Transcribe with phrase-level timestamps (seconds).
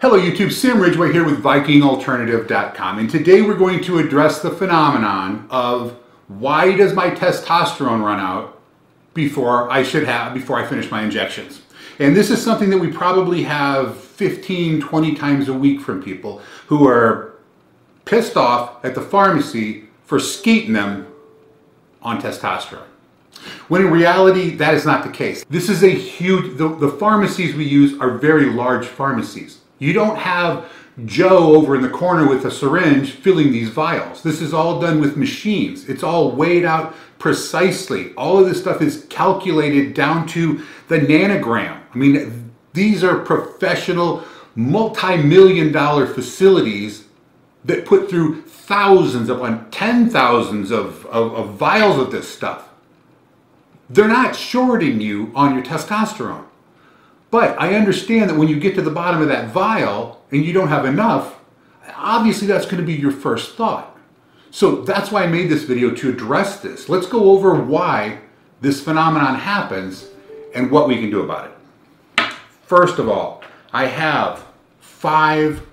[0.00, 5.48] Hello YouTube, Sam Ridgway here with VikingAlternative.com and today we're going to address the phenomenon
[5.50, 8.62] of why does my testosterone run out
[9.12, 11.62] before I should have, before I finish my injections.
[11.98, 16.42] And this is something that we probably have 15, 20 times a week from people
[16.68, 17.34] who are
[18.04, 21.12] pissed off at the pharmacy for skating them
[22.02, 22.86] on testosterone.
[23.66, 25.44] When in reality, that is not the case.
[25.50, 29.58] This is a huge, the, the pharmacies we use are very large pharmacies.
[29.78, 30.70] You don't have
[31.04, 34.22] Joe over in the corner with a syringe filling these vials.
[34.22, 35.88] This is all done with machines.
[35.88, 38.12] It's all weighed out precisely.
[38.14, 41.80] All of this stuff is calculated down to the nanogram.
[41.94, 44.24] I mean, these are professional,
[44.56, 47.04] multi-million dollar facilities
[47.64, 52.68] that put through thousands upon ten thousands of, of, of vials of this stuff.
[53.90, 56.44] They're not shorting you on your testosterone.
[57.30, 60.52] But I understand that when you get to the bottom of that vial and you
[60.52, 61.38] don't have enough,
[61.94, 63.96] obviously that's going to be your first thought.
[64.50, 66.88] So that's why I made this video to address this.
[66.88, 68.20] Let's go over why
[68.60, 70.08] this phenomenon happens
[70.54, 72.32] and what we can do about it.
[72.62, 74.44] First of all, I have
[74.80, 75.66] five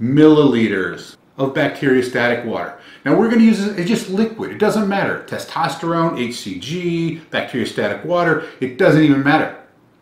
[0.00, 2.78] milliliters of bacteriostatic water.
[3.04, 4.50] Now we're going to use it, it's just liquid.
[4.50, 5.24] It doesn't matter.
[5.28, 9.56] Testosterone, HCG, bacteriostatic water, it doesn't even matter.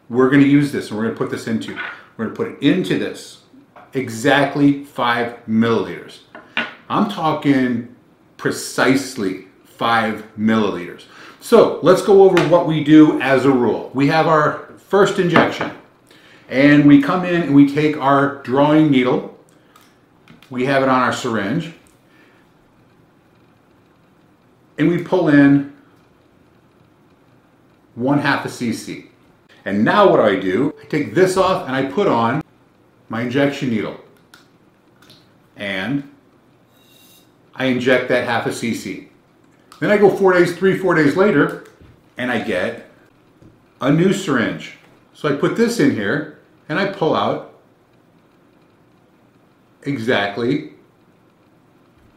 [0.09, 1.75] We're going to use this and we're going to put this into.
[2.17, 3.43] We're going to put it into this.
[3.93, 6.19] Exactly five milliliters.
[6.89, 7.95] I'm talking
[8.37, 11.05] precisely five milliliters.
[11.41, 13.91] So let's go over what we do as a rule.
[13.95, 15.73] We have our first injection
[16.49, 19.37] and we come in and we take our drawing needle.
[20.51, 21.73] We have it on our syringe
[24.79, 25.75] and we pull in
[27.95, 29.09] one half a cc.
[29.67, 30.73] And now what I do?
[30.81, 32.41] I take this off and I put on
[33.09, 34.01] my injection needle.
[35.57, 36.09] And
[37.53, 39.09] I inject that half a cc.
[39.81, 41.65] Then I go four days, three, four days later,
[42.17, 42.89] and I get
[43.81, 44.75] a new syringe.
[45.15, 46.39] So I put this in here
[46.69, 47.59] and I pull out
[49.83, 50.75] exactly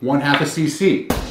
[0.01, 1.28] one half a cc.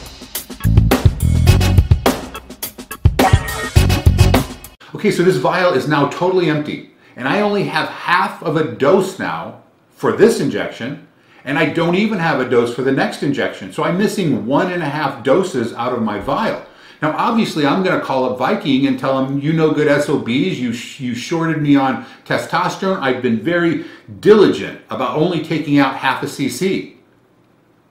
[4.95, 6.91] Okay, so this vial is now totally empty.
[7.17, 11.09] And I only have half of a dose now for this injection,
[11.45, 13.73] and I don't even have a dose for the next injection.
[13.73, 16.65] So I'm missing one and a half doses out of my vial.
[17.01, 20.59] Now, obviously, I'm going to call up Viking and tell them, you know good SOBs,
[20.59, 20.71] you,
[21.05, 23.01] you shorted me on testosterone.
[23.01, 23.85] I've been very
[24.21, 26.98] diligent about only taking out half a cc.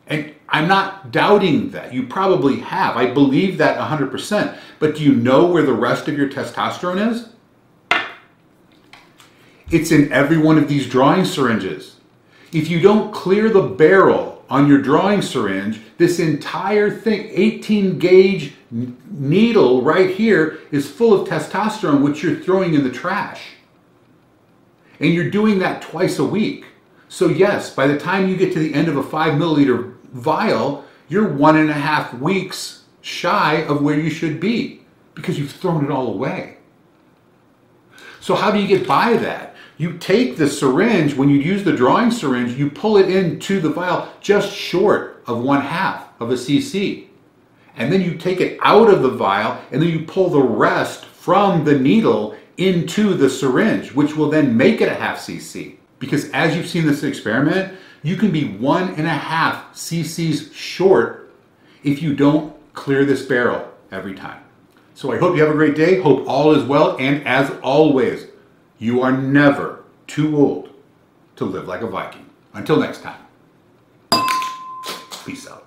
[0.10, 1.94] And I'm not doubting that.
[1.94, 2.96] You probably have.
[2.96, 4.58] I believe that 100%.
[4.80, 7.30] But do you know where the rest of your testosterone is?
[9.70, 11.98] It's in every one of these drawing syringes.
[12.54, 18.54] If you don't clear the barrel on your drawing syringe, this entire thing, 18 gauge
[18.72, 23.42] needle right here, is full of testosterone, which you're throwing in the trash.
[25.02, 26.66] And you're doing that twice a week.
[27.10, 30.86] So, yes, by the time you get to the end of a five milliliter vial,
[31.10, 34.82] you're one and a half weeks shy of where you should be
[35.16, 36.58] because you've thrown it all away.
[38.20, 39.56] So how do you get by that?
[39.78, 43.70] You take the syringe, when you use the drawing syringe, you pull it into the
[43.70, 47.08] vial just short of one half of a cc.
[47.76, 51.06] And then you take it out of the vial and then you pull the rest
[51.06, 55.78] from the needle into the syringe, which will then make it a half cc.
[56.00, 61.32] Because as you've seen this experiment, you can be one and a half cc's short
[61.84, 64.44] if you don't clear this barrel every time.
[64.94, 66.02] So I hope you have a great day.
[66.02, 66.98] Hope all is well.
[66.98, 68.26] And as always,
[68.80, 70.70] you are never too old
[71.36, 72.26] to live like a Viking.
[72.54, 73.22] Until next time,
[75.26, 75.66] peace out.